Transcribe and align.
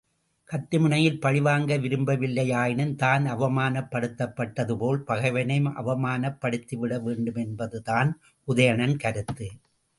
கத்திமுனையில் 0.49 1.19
பழிவாங்க 1.19 1.77
விரும்பவில்லையாயினும் 1.77 2.95
தான் 2.95 3.25
அவமானப் 3.25 3.91
படுத்தப்பட்டது 3.91 4.75
போல் 4.77 5.03
பகைவனையும் 5.07 5.71
அவமானப்படுத்திவிட 5.81 6.99
வேண்டுமென்பதுதான் 7.05 8.11
உதயணன் 8.47 8.97
கருத்து. 8.97 9.49